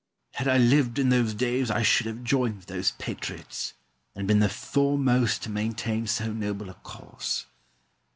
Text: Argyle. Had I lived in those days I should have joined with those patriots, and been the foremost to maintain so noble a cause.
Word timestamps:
Argyle. 0.39 0.53
Had 0.55 0.59
I 0.59 0.65
lived 0.65 0.97
in 0.97 1.09
those 1.09 1.35
days 1.35 1.69
I 1.69 1.83
should 1.83 2.07
have 2.07 2.23
joined 2.23 2.55
with 2.55 2.65
those 2.65 2.89
patriots, 2.97 3.73
and 4.15 4.27
been 4.27 4.39
the 4.39 4.49
foremost 4.49 5.43
to 5.43 5.51
maintain 5.51 6.07
so 6.07 6.33
noble 6.33 6.71
a 6.71 6.73
cause. 6.73 7.45